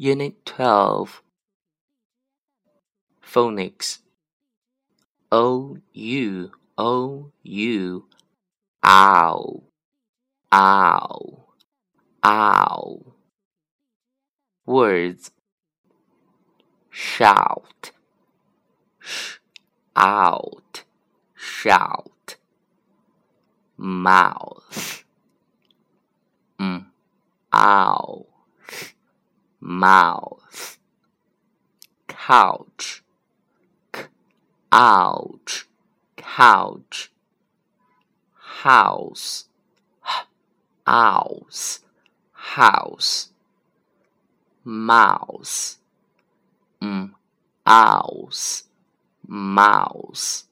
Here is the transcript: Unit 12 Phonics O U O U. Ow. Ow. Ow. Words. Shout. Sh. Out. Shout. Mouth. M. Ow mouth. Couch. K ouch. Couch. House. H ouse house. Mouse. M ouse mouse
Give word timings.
Unit 0.00 0.46
12 0.46 1.24
Phonics 3.20 3.98
O 5.32 5.76
U 5.92 6.52
O 6.78 7.32
U. 7.42 8.04
Ow. 8.86 9.62
Ow. 10.52 11.44
Ow. 12.22 13.14
Words. 14.64 15.32
Shout. 16.90 17.90
Sh. 19.00 19.38
Out. 19.96 20.84
Shout. 21.34 22.36
Mouth. 23.76 25.02
M. 26.60 26.86
Ow 27.52 28.26
mouth. 29.60 30.78
Couch. 32.06 33.02
K 33.92 34.04
ouch. 34.72 35.68
Couch. 36.16 37.12
House. 38.34 39.48
H 40.04 40.26
ouse 40.86 41.80
house. 42.32 43.30
Mouse. 44.64 45.78
M 46.80 47.14
ouse 47.66 48.64
mouse 49.26 50.47